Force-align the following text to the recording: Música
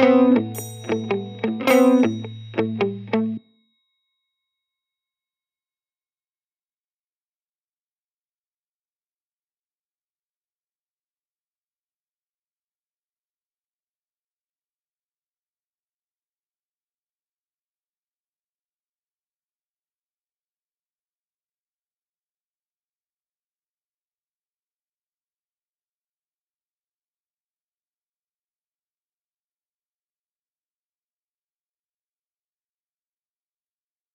Música 0.00 0.79